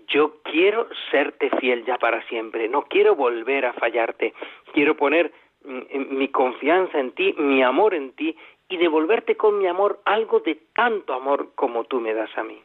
yo 0.07 0.41
quiero 0.43 0.87
serte 1.11 1.49
fiel 1.59 1.85
ya 1.85 1.97
para 1.97 2.21
siempre, 2.27 2.67
no 2.67 2.83
quiero 2.83 3.15
volver 3.15 3.65
a 3.65 3.73
fallarte, 3.73 4.33
quiero 4.73 4.95
poner 4.95 5.31
mm, 5.63 6.17
mi 6.17 6.27
confianza 6.29 6.99
en 6.99 7.11
ti, 7.11 7.33
mi 7.37 7.63
amor 7.63 7.93
en 7.93 8.13
ti 8.13 8.35
y 8.69 8.77
devolverte 8.77 9.35
con 9.35 9.57
mi 9.59 9.67
amor 9.67 10.01
algo 10.05 10.39
de 10.39 10.55
tanto 10.73 11.13
amor 11.13 11.49
como 11.55 11.83
tú 11.85 11.99
me 11.99 12.13
das 12.13 12.35
a 12.37 12.43
mí. 12.43 12.61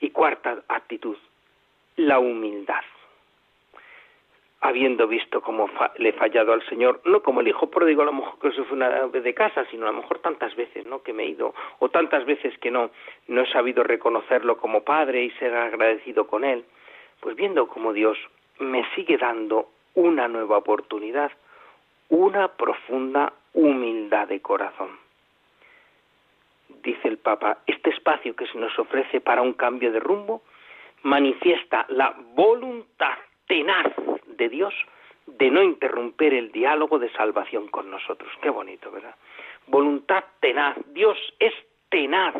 Y 0.00 0.10
cuarta 0.10 0.62
actitud, 0.68 1.16
la 1.96 2.18
humildad 2.18 2.82
habiendo 4.60 5.06
visto 5.06 5.42
cómo 5.42 5.68
le 5.98 6.10
he 6.10 6.12
fallado 6.12 6.52
al 6.52 6.66
Señor, 6.66 7.00
no 7.04 7.22
como 7.22 7.40
el 7.40 7.48
hijo 7.48 7.70
pródigo 7.70 8.02
a 8.02 8.06
lo 8.06 8.12
mejor 8.12 8.38
que 8.38 8.52
se 8.52 8.64
fue 8.64 8.76
una 8.76 8.88
vez 9.06 9.22
de 9.22 9.34
casa, 9.34 9.64
sino 9.70 9.86
a 9.86 9.92
lo 9.92 9.98
mejor 9.98 10.18
tantas 10.20 10.54
veces, 10.56 10.86
¿no? 10.86 11.02
Que 11.02 11.12
me 11.12 11.24
he 11.24 11.28
ido, 11.28 11.54
o 11.78 11.88
tantas 11.88 12.24
veces 12.24 12.56
que 12.58 12.70
no, 12.70 12.90
no 13.28 13.42
he 13.42 13.52
sabido 13.52 13.82
reconocerlo 13.82 14.56
como 14.56 14.82
padre 14.82 15.24
y 15.24 15.30
ser 15.32 15.54
agradecido 15.54 16.26
con 16.26 16.44
él, 16.44 16.64
pues 17.20 17.36
viendo 17.36 17.68
cómo 17.68 17.92
Dios 17.92 18.18
me 18.58 18.84
sigue 18.94 19.18
dando 19.18 19.68
una 19.94 20.28
nueva 20.28 20.58
oportunidad, 20.58 21.30
una 22.08 22.48
profunda 22.48 23.32
humildad 23.52 24.28
de 24.28 24.40
corazón. 24.40 24.90
Dice 26.82 27.08
el 27.08 27.18
Papa, 27.18 27.58
este 27.66 27.90
espacio 27.90 28.34
que 28.34 28.46
se 28.46 28.58
nos 28.58 28.76
ofrece 28.78 29.20
para 29.20 29.42
un 29.42 29.52
cambio 29.52 29.92
de 29.92 30.00
rumbo 30.00 30.42
manifiesta 31.02 31.84
la 31.88 32.14
voluntad 32.34 33.16
tenaz 33.46 33.92
de 34.36 34.48
Dios 34.48 34.74
de 35.26 35.50
no 35.50 35.62
interrumpir 35.62 36.34
el 36.34 36.52
diálogo 36.52 36.98
de 36.98 37.10
salvación 37.12 37.68
con 37.68 37.90
nosotros. 37.90 38.30
Qué 38.40 38.50
bonito, 38.50 38.90
¿verdad? 38.90 39.14
Voluntad 39.66 40.24
tenaz. 40.40 40.76
Dios 40.92 41.18
es 41.40 41.52
tenaz, 41.88 42.34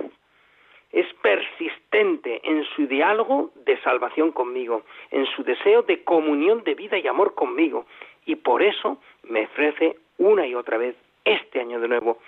es 0.92 1.06
persistente 1.14 2.40
en 2.44 2.64
su 2.64 2.86
diálogo 2.86 3.50
de 3.64 3.80
salvación 3.82 4.30
conmigo, 4.30 4.84
en 5.10 5.26
su 5.26 5.42
deseo 5.42 5.82
de 5.82 6.04
comunión 6.04 6.62
de 6.62 6.74
vida 6.74 6.98
y 6.98 7.06
amor 7.08 7.34
conmigo. 7.34 7.86
Y 8.24 8.36
por 8.36 8.62
eso 8.62 8.98
me 9.24 9.44
ofrece 9.44 9.96
una 10.18 10.46
y 10.46 10.54
otra 10.54 10.78
vez, 10.78 10.96
este 11.24 11.60
año 11.60 11.80
de 11.80 11.88
nuevo, 11.88 12.18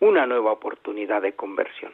una 0.00 0.26
nueva 0.26 0.52
oportunidad 0.52 1.22
de 1.22 1.34
conversión. 1.34 1.92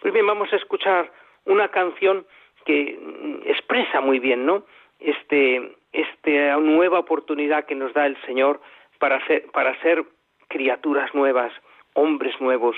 Pues 0.00 0.12
bien, 0.12 0.26
vamos 0.26 0.52
a 0.52 0.56
escuchar 0.56 1.10
una 1.44 1.68
canción 1.68 2.26
que 2.64 2.98
mm, 3.00 3.48
expresa 3.48 4.00
muy 4.00 4.18
bien, 4.18 4.46
¿no? 4.46 4.64
Este, 4.98 5.76
esta 5.94 6.58
nueva 6.58 6.98
oportunidad 6.98 7.64
que 7.64 7.74
nos 7.74 7.94
da 7.94 8.04
el 8.06 8.20
Señor 8.22 8.60
para 8.98 9.24
ser, 9.26 9.46
para 9.52 9.80
ser 9.80 10.04
criaturas 10.48 11.14
nuevas, 11.14 11.52
hombres 11.94 12.38
nuevos, 12.40 12.76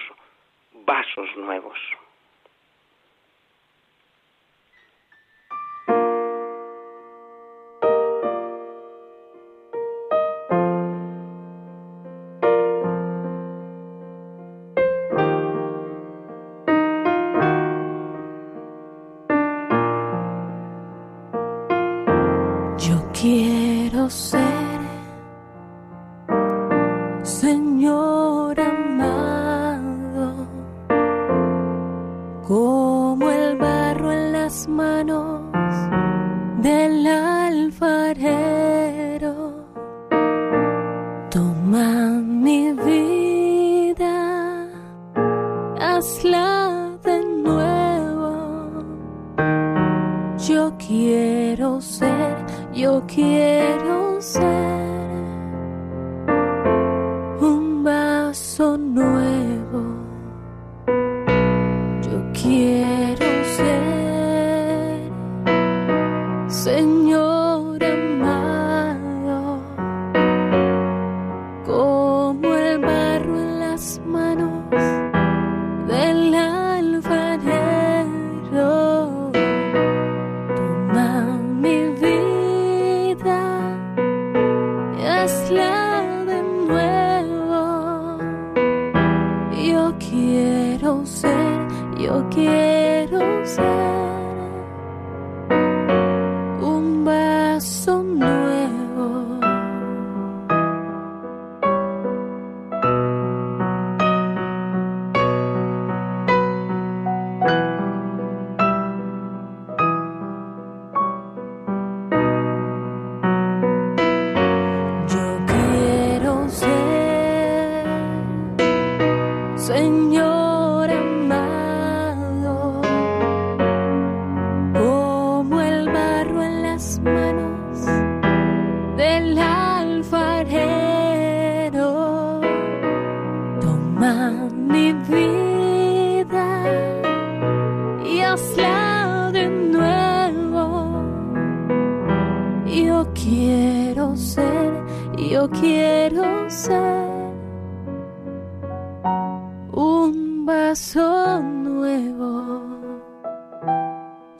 vasos 0.84 1.28
nuevos. 1.36 1.78
ser, 24.10 24.80
Señor. 27.22 28.05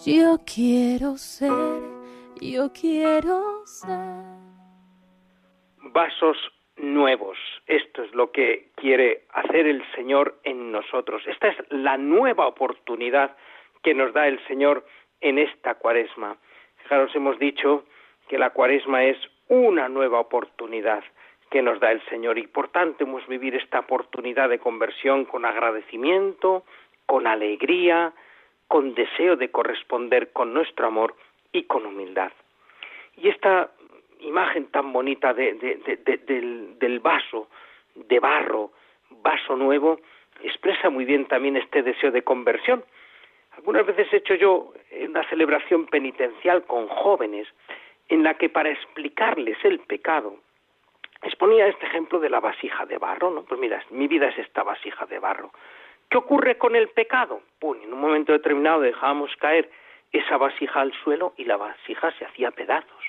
Yo 0.07 0.39
quiero 0.47 1.17
ser, 1.17 1.51
yo 2.41 2.73
quiero 2.73 3.67
ser. 3.67 3.91
vasos 5.83 6.37
nuevos. 6.77 7.37
Esto 7.67 8.05
es 8.05 8.15
lo 8.15 8.31
que 8.31 8.71
quiere 8.77 9.25
hacer 9.33 9.67
el 9.67 9.83
Señor 9.97 10.39
en 10.45 10.71
nosotros. 10.71 11.25
Esta 11.27 11.49
es 11.49 11.57
la 11.71 11.97
nueva 11.99 12.47
oportunidad 12.47 13.37
que 13.83 13.95
nos 13.95 14.13
da 14.13 14.29
el 14.29 14.39
Señor 14.47 14.87
en 15.21 15.41
esta 15.41 15.75
cuaresma. 15.75 16.37
Fijaros, 16.85 17.13
hemos 17.17 17.41
dicho 17.41 17.85
que 18.29 18.39
la 18.39 18.51
cuaresma 18.51 19.03
es 19.03 19.19
una 19.49 19.89
nueva 19.89 20.21
oportunidad 20.21 21.03
que 21.51 21.63
nos 21.63 21.81
da 21.81 21.91
el 21.91 22.01
Señor 22.05 22.39
y 22.39 22.47
por 22.47 22.69
tanto 22.69 23.03
hemos 23.03 23.27
vivir 23.27 23.57
esta 23.57 23.81
oportunidad 23.81 24.51
de 24.51 24.61
conversión 24.61 25.25
con 25.25 25.45
agradecimiento, 25.45 26.65
con 27.07 27.27
alegría, 27.27 28.15
con 28.69 28.95
deseo 28.95 29.37
de 29.37 29.51
corresponder 29.51 30.33
con 30.33 30.53
nuestro 30.55 30.87
amor 30.87 31.15
y 31.53 31.65
con 31.65 31.87
humildad. 31.87 32.33
Y 33.17 33.29
esta 33.29 33.71
imagen 34.21 34.67
tan 34.67 34.93
bonita 34.93 35.33
de, 35.35 35.55
de- 35.55 35.77
de- 35.77 35.97
de- 35.97 36.17
del, 36.19 36.79
del 36.79 37.01
vaso 37.01 37.49
de 37.95 38.19
barro, 38.19 38.73
vaso 39.23 39.57
nuevo, 39.57 40.01
expresa 40.43 40.91
muy 40.91 41.05
bien 41.05 41.27
también 41.27 41.57
este 41.57 41.83
deseo 41.83 42.11
de 42.11 42.23
conversión. 42.23 42.85
Algunas 43.57 43.87
veces 43.87 44.13
he 44.13 44.17
hecho 44.17 44.35
yo 44.35 44.73
una 45.09 45.27
celebración 45.31 45.87
penitencial 45.87 46.65
con 46.65 46.89
jóvenes 46.89 47.49
en 48.09 48.23
la 48.23 48.35
que 48.35 48.49
para 48.51 48.71
explicarles 48.71 49.57
el 49.65 49.81
pecado 49.81 50.37
exponía 51.23 51.67
este 51.67 51.87
ejemplo 51.87 52.21
de 52.21 52.29
la 52.29 52.41
vasija 52.41 52.85
de 52.87 52.99
barro, 52.99 53.31
¿no? 53.31 53.43
Pues 53.45 53.59
mira, 53.59 53.83
mi 53.91 54.07
vida 54.07 54.29
es 54.29 54.39
esta 54.39 54.63
vasija 54.63 55.07
de 55.07 55.19
barro. 55.19 55.51
¿Qué 56.09 56.19
ocurre 56.19 56.57
con 56.57 56.77
el 56.77 56.89
pecado? 56.89 57.43
Pum, 57.59 57.77
en 57.83 57.93
un 57.93 58.01
momento 58.01 58.33
determinado 58.33 58.81
dejábamos 58.81 59.35
caer 59.37 59.71
esa 60.13 60.37
vasija 60.37 60.81
al 60.81 60.93
suelo 61.03 61.35
y 61.37 61.45
la 61.45 61.57
vasija 61.57 62.13
se 62.13 62.25
hacía 62.25 62.51
pedazos. 62.53 63.05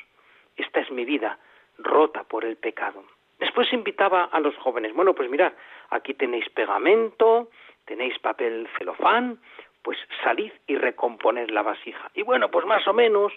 Esta 0.55 0.79
es 0.79 0.91
mi 0.91 1.05
vida, 1.05 1.37
rota 1.77 2.23
por 2.23 2.43
el 2.43 2.57
pecado. 2.57 3.03
Después 3.39 3.71
invitaba 3.71 4.23
a 4.25 4.39
los 4.39 4.55
jóvenes, 4.57 4.93
bueno, 4.93 5.13
pues 5.13 5.29
mirad, 5.29 5.53
aquí 5.91 6.15
tenéis 6.15 6.49
pegamento, 6.49 7.49
tenéis 7.85 8.17
papel 8.17 8.67
celofán, 8.77 9.39
pues 9.83 9.97
salid 10.23 10.51
y 10.65 10.75
recomponed 10.75 11.49
la 11.51 11.61
vasija. 11.61 12.09
Y 12.15 12.23
bueno, 12.23 12.49
pues 12.49 12.65
más 12.65 12.87
o 12.87 12.93
menos 12.93 13.31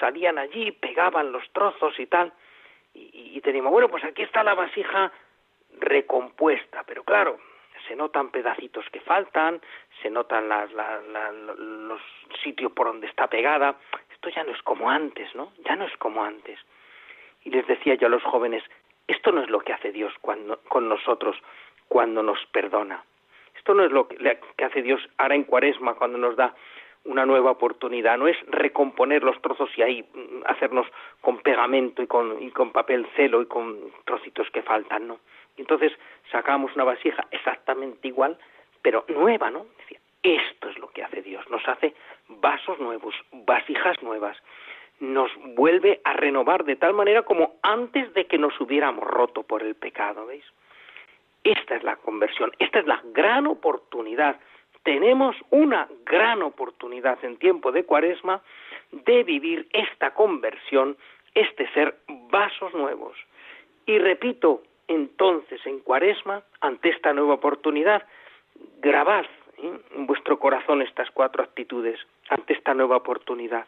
salían 0.00 0.38
allí, 0.38 0.72
pegaban 0.72 1.30
los 1.30 1.48
trozos 1.52 1.98
y 2.00 2.06
tal, 2.06 2.32
y, 2.92 3.32
y 3.36 3.40
teníamos, 3.42 3.72
bueno, 3.72 3.88
pues 3.88 4.02
aquí 4.02 4.22
está 4.22 4.42
la 4.42 4.54
vasija 4.54 5.12
recompuesta, 5.78 6.82
pero 6.84 7.04
claro, 7.04 7.38
se 7.88 7.96
notan 7.96 8.30
pedacitos 8.30 8.84
que 8.90 9.00
faltan, 9.00 9.60
se 10.02 10.10
notan 10.10 10.48
los 10.48 12.00
sitios 12.42 12.72
por 12.72 12.86
donde 12.86 13.06
está 13.06 13.26
pegada. 13.28 13.76
Esto 14.12 14.28
ya 14.30 14.44
no 14.44 14.52
es 14.52 14.62
como 14.62 14.90
antes, 14.90 15.34
¿no? 15.34 15.52
Ya 15.64 15.76
no 15.76 15.84
es 15.84 15.96
como 15.98 16.24
antes. 16.24 16.58
Y 17.44 17.50
les 17.50 17.66
decía 17.66 17.94
yo 17.94 18.06
a 18.06 18.10
los 18.10 18.22
jóvenes, 18.22 18.62
esto 19.06 19.32
no 19.32 19.42
es 19.42 19.50
lo 19.50 19.60
que 19.60 19.72
hace 19.72 19.92
Dios 19.92 20.12
cuando, 20.20 20.58
con 20.68 20.88
nosotros 20.88 21.36
cuando 21.88 22.22
nos 22.22 22.44
perdona. 22.46 23.04
Esto 23.56 23.74
no 23.74 23.84
es 23.84 23.92
lo 23.92 24.08
que, 24.08 24.16
que 24.56 24.64
hace 24.64 24.82
Dios 24.82 25.00
ahora 25.18 25.34
en 25.34 25.44
cuaresma 25.44 25.94
cuando 25.94 26.18
nos 26.18 26.36
da 26.36 26.54
una 27.04 27.26
nueva 27.26 27.50
oportunidad. 27.50 28.16
No 28.16 28.28
es 28.28 28.36
recomponer 28.46 29.22
los 29.22 29.40
trozos 29.42 29.70
y 29.76 29.82
ahí 29.82 30.02
mm, 30.02 30.42
hacernos 30.46 30.86
con 31.20 31.38
pegamento 31.38 32.02
y 32.02 32.06
con, 32.06 32.42
y 32.42 32.50
con 32.50 32.72
papel 32.72 33.06
celo 33.16 33.42
y 33.42 33.46
con 33.46 33.78
trocitos 34.04 34.50
que 34.50 34.62
faltan, 34.62 35.08
¿no? 35.08 35.20
Entonces 35.56 35.92
sacamos 36.30 36.74
una 36.74 36.84
vasija 36.84 37.26
exactamente 37.30 38.08
igual, 38.08 38.38
pero 38.82 39.04
nueva, 39.08 39.50
¿no? 39.50 39.66
Decía, 39.78 39.98
esto 40.22 40.68
es 40.68 40.78
lo 40.78 40.88
que 40.88 41.04
hace 41.04 41.22
Dios. 41.22 41.48
Nos 41.50 41.66
hace 41.68 41.94
vasos 42.28 42.78
nuevos, 42.80 43.14
vasijas 43.32 44.02
nuevas. 44.02 44.36
Nos 45.00 45.30
vuelve 45.54 46.00
a 46.04 46.14
renovar 46.14 46.64
de 46.64 46.76
tal 46.76 46.94
manera 46.94 47.22
como 47.22 47.56
antes 47.62 48.12
de 48.14 48.26
que 48.26 48.38
nos 48.38 48.58
hubiéramos 48.60 49.04
roto 49.04 49.42
por 49.42 49.62
el 49.62 49.74
pecado, 49.74 50.26
¿veis? 50.26 50.44
Esta 51.44 51.76
es 51.76 51.82
la 51.82 51.96
conversión, 51.96 52.52
esta 52.58 52.78
es 52.78 52.86
la 52.86 53.02
gran 53.12 53.46
oportunidad. 53.46 54.40
Tenemos 54.82 55.36
una 55.50 55.88
gran 56.06 56.42
oportunidad 56.42 57.22
en 57.22 57.36
tiempo 57.36 57.70
de 57.70 57.84
cuaresma 57.84 58.40
de 58.92 59.24
vivir 59.24 59.68
esta 59.72 60.14
conversión, 60.14 60.96
este 61.34 61.70
ser 61.72 61.96
vasos 62.30 62.72
nuevos. 62.72 63.16
Y 63.84 63.98
repito, 63.98 64.62
entonces 64.88 65.64
en 65.66 65.80
cuaresma, 65.80 66.42
ante 66.60 66.90
esta 66.90 67.12
nueva 67.12 67.34
oportunidad, 67.34 68.06
grabad 68.80 69.24
¿eh? 69.58 69.78
en 69.94 70.06
vuestro 70.06 70.38
corazón 70.38 70.82
estas 70.82 71.10
cuatro 71.10 71.42
actitudes 71.42 71.98
ante 72.28 72.52
esta 72.54 72.74
nueva 72.74 72.96
oportunidad. 72.96 73.66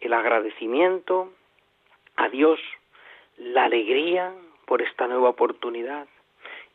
El 0.00 0.12
agradecimiento 0.12 1.32
a 2.16 2.28
Dios, 2.28 2.60
la 3.36 3.64
alegría 3.64 4.32
por 4.66 4.82
esta 4.82 5.06
nueva 5.06 5.30
oportunidad, 5.30 6.06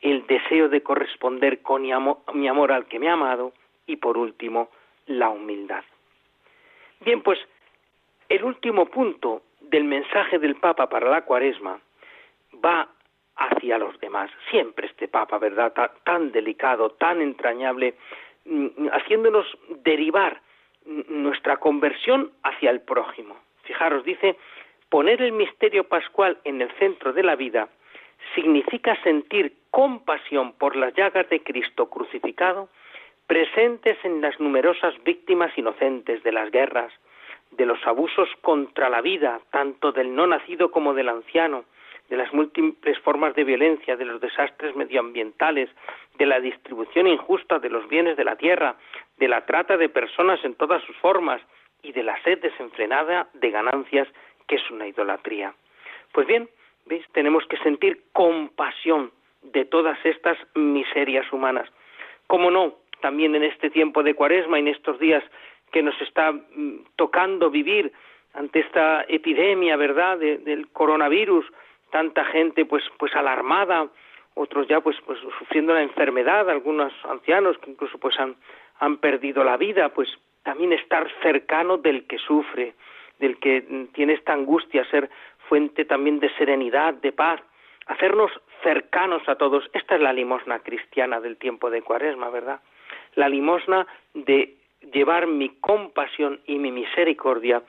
el 0.01 0.25
deseo 0.27 0.69
de 0.69 0.81
corresponder 0.81 1.61
con 1.61 1.81
mi 1.81 1.91
amor, 1.91 2.19
mi 2.33 2.47
amor 2.47 2.71
al 2.71 2.85
que 2.85 2.99
me 2.99 3.09
ha 3.09 3.13
amado 3.13 3.53
y 3.85 3.97
por 3.97 4.17
último 4.17 4.69
la 5.07 5.29
humildad. 5.29 5.83
Bien, 7.01 7.21
pues 7.21 7.39
el 8.29 8.43
último 8.43 8.85
punto 8.87 9.43
del 9.61 9.83
mensaje 9.83 10.39
del 10.39 10.55
Papa 10.55 10.89
para 10.89 11.09
la 11.09 11.23
cuaresma 11.23 11.79
va 12.63 12.89
hacia 13.37 13.77
los 13.77 13.99
demás. 13.99 14.29
Siempre 14.49 14.87
este 14.87 15.07
Papa, 15.07 15.37
¿verdad? 15.37 15.73
Ta- 15.73 15.93
Tan, 16.03 16.31
delicado, 16.31 16.91
tan 16.91 17.21
entrañable, 17.21 17.95
mm, 18.45 18.87
haciéndonos 18.93 19.45
derivar 19.83 20.41
nuestra 21.09 21.57
conversión 21.57 22.31
hacia 22.43 22.69
el 22.71 22.81
prójimo. 22.81 23.35
Fijaros, 23.63 24.03
dice, 24.05 24.37
poner 24.89 25.21
el 25.21 25.33
misterio 25.33 25.83
pascual 25.83 26.37
en 26.45 26.61
el 26.61 26.71
centro 26.79 27.11
de 27.13 27.23
la 27.23 27.35
vida 27.35 27.67
significa 28.35 28.95
sentir 29.03 29.53
compasión 29.71 30.53
por 30.53 30.75
las 30.75 30.93
llagas 30.95 31.29
de 31.29 31.43
Cristo 31.43 31.89
crucificado 31.89 32.69
presentes 33.27 33.97
en 34.05 34.21
las 34.21 34.39
numerosas 34.39 34.93
víctimas 35.03 35.55
inocentes 35.57 36.23
de 36.23 36.31
las 36.31 36.49
guerras, 36.49 36.93
de 37.51 37.65
los 37.65 37.85
abusos 37.85 38.29
contra 38.41 38.89
la 38.89 39.01
vida, 39.01 39.41
tanto 39.51 39.91
del 39.91 40.15
no 40.15 40.25
nacido 40.27 40.71
como 40.71 40.93
del 40.93 41.09
anciano, 41.09 41.65
de 42.09 42.17
las 42.17 42.33
múltiples 42.33 42.97
formas 42.99 43.35
de 43.35 43.43
violencia, 43.43 43.95
de 43.95 44.05
los 44.05 44.21
desastres 44.21 44.75
medioambientales, 44.75 45.69
de 46.17 46.25
la 46.25 46.39
distribución 46.39 47.07
injusta 47.07 47.59
de 47.59 47.69
los 47.69 47.87
bienes 47.89 48.17
de 48.17 48.23
la 48.23 48.35
tierra, 48.35 48.75
de 49.17 49.27
la 49.27 49.45
trata 49.45 49.77
de 49.77 49.89
personas 49.89 50.43
en 50.43 50.55
todas 50.55 50.83
sus 50.83 50.95
formas 50.97 51.41
y 51.83 51.91
de 51.91 52.03
la 52.03 52.21
sed 52.23 52.39
desenfrenada 52.39 53.27
de 53.33 53.51
ganancias 53.51 54.07
que 54.47 54.55
es 54.55 54.71
una 54.71 54.87
idolatría. 54.87 55.53
Pues 56.13 56.27
bien, 56.27 56.49
¿veis? 56.85 57.05
Tenemos 57.11 57.45
que 57.47 57.57
sentir 57.57 58.03
compasión 58.13 59.11
de 59.41 59.65
todas 59.65 59.97
estas 60.05 60.37
miserias 60.55 61.31
humanas. 61.31 61.69
¿Cómo 62.27 62.51
no? 62.51 62.75
También 63.01 63.35
en 63.35 63.43
este 63.43 63.69
tiempo 63.69 64.03
de 64.03 64.15
cuaresma, 64.15 64.59
en 64.59 64.67
estos 64.67 64.99
días 64.99 65.23
que 65.71 65.83
nos 65.83 65.99
está 66.01 66.31
mm, 66.31 66.85
tocando 66.95 67.49
vivir 67.49 67.91
ante 68.33 68.59
esta 68.59 69.03
epidemia, 69.07 69.75
¿verdad?, 69.77 70.17
del 70.19 70.67
coronavirus, 70.69 71.45
tanta 71.91 72.25
gente 72.25 72.65
pues 72.65 72.83
pues 72.97 73.15
alarmada, 73.15 73.87
otros 74.35 74.67
ya 74.67 74.81
pues 74.81 74.97
pues 75.05 75.19
sufriendo 75.39 75.73
la 75.73 75.81
enfermedad, 75.81 76.49
algunos 76.49 76.93
ancianos 77.05 77.57
que 77.59 77.71
incluso 77.71 77.97
pues 77.97 78.19
han 78.19 78.35
han 78.79 78.97
perdido 78.97 79.43
la 79.43 79.57
vida, 79.57 79.89
pues 79.89 80.09
también 80.43 80.73
estar 80.73 81.07
cercano 81.21 81.77
del 81.77 82.05
que 82.07 82.17
sufre, 82.19 82.75
del 83.19 83.37
que 83.39 83.87
tiene 83.93 84.13
esta 84.13 84.33
angustia, 84.33 84.85
ser 84.85 85.09
fuente 85.49 85.85
también 85.85 86.19
de 86.19 86.29
serenidad, 86.35 86.93
de 86.93 87.11
paz, 87.11 87.41
hacernos 87.87 88.31
cercanos 88.63 89.27
a 89.27 89.35
todos. 89.35 89.69
Esta 89.73 89.95
es 89.95 90.01
la 90.01 90.13
limosna 90.13 90.59
cristiana 90.59 91.19
del 91.19 91.37
tiempo 91.37 91.69
de 91.69 91.81
Cuaresma, 91.81 92.29
¿verdad? 92.29 92.61
La 93.15 93.29
limosna 93.29 93.87
de 94.13 94.55
llevar 94.93 95.27
mi 95.27 95.49
compasión 95.59 96.39
y 96.45 96.57
mi 96.59 96.71
misericordia 96.71 97.63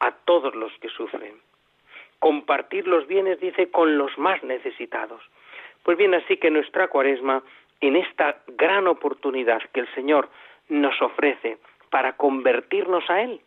a 0.00 0.12
todos 0.12 0.54
los 0.54 0.72
que 0.80 0.88
sufren 0.88 1.47
compartir 2.18 2.86
los 2.86 3.06
bienes, 3.06 3.40
dice, 3.40 3.70
con 3.70 3.98
los 3.98 4.16
más 4.18 4.42
necesitados. 4.42 5.22
Pues 5.82 5.96
bien, 5.96 6.14
así 6.14 6.36
que 6.36 6.50
nuestra 6.50 6.88
cuaresma, 6.88 7.42
en 7.80 7.96
esta 7.96 8.42
gran 8.48 8.86
oportunidad 8.88 9.62
que 9.72 9.80
el 9.80 9.94
Señor 9.94 10.28
nos 10.68 11.00
ofrece 11.00 11.58
para 11.90 12.16
convertirnos 12.16 13.08
a 13.08 13.22
Él, 13.22 13.40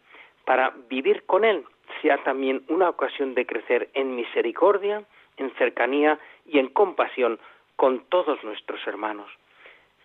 para 0.46 0.74
vivir 0.90 1.24
con 1.26 1.46
Él, 1.46 1.64
sea 2.02 2.18
también 2.24 2.64
una 2.68 2.90
ocasión 2.90 3.36
de 3.36 3.46
crecer 3.46 3.90
en 3.94 4.16
misericordia, 4.16 5.04
en 5.38 5.52
cercanía 5.56 6.20
y 6.46 6.60
en 6.60 6.70
compasión 6.70 7.40
con 7.76 8.06
todos 8.10 8.44
nuestros 8.44 8.86
hermanos. 8.88 9.30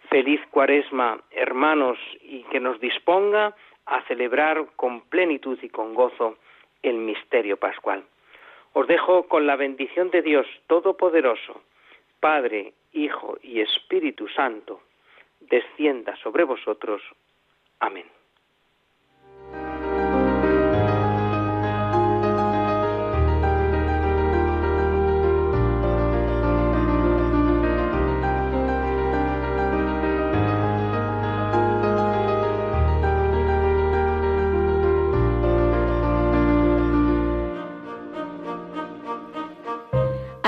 Feliz 0.09 0.41
cuaresma, 0.51 1.21
hermanos, 1.31 1.99
y 2.23 2.43
que 2.45 2.61
nos 2.61 2.81
disponga 2.81 3.55
a 3.87 4.03
celebrar 4.03 4.67
con 4.77 5.03
plenitud 5.03 5.59
y 5.63 5.69
con 5.69 5.95
gozo 5.95 6.37
el 6.83 6.97
misterio 6.97 7.57
pascual. 7.57 8.05
Os 8.79 8.87
dejo 8.87 9.27
con 9.27 9.47
la 9.47 9.57
bendición 9.57 10.11
de 10.11 10.21
Dios 10.21 10.47
Todopoderoso, 10.67 11.63
Padre, 12.21 12.75
Hijo 12.93 13.39
y 13.43 13.63
Espíritu 13.63 14.29
Santo, 14.29 14.83
descienda 15.41 16.15
sobre 16.17 16.45
vosotros. 16.45 17.01
Amén. 17.81 18.05